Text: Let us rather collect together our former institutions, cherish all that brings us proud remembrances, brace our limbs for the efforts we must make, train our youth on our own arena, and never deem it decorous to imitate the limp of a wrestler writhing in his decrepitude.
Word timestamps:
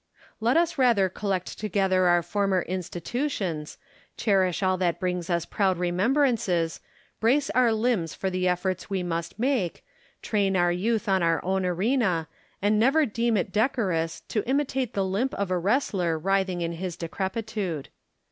Let 0.39 0.57
us 0.57 0.79
rather 0.79 1.09
collect 1.09 1.59
together 1.59 2.07
our 2.07 2.23
former 2.23 2.63
institutions, 2.63 3.77
cherish 4.17 4.63
all 4.63 4.75
that 4.77 4.99
brings 4.99 5.29
us 5.29 5.45
proud 5.45 5.77
remembrances, 5.77 6.81
brace 7.19 7.51
our 7.51 7.71
limbs 7.71 8.15
for 8.15 8.31
the 8.31 8.47
efforts 8.47 8.89
we 8.89 9.03
must 9.03 9.37
make, 9.37 9.85
train 10.23 10.57
our 10.57 10.71
youth 10.71 11.07
on 11.07 11.21
our 11.21 11.39
own 11.45 11.67
arena, 11.67 12.27
and 12.63 12.79
never 12.79 13.05
deem 13.05 13.37
it 13.37 13.51
decorous 13.51 14.21
to 14.21 14.43
imitate 14.49 14.93
the 14.95 15.05
limp 15.05 15.35
of 15.35 15.51
a 15.51 15.59
wrestler 15.59 16.17
writhing 16.17 16.61
in 16.61 16.71
his 16.71 16.97
decrepitude. 16.97 17.89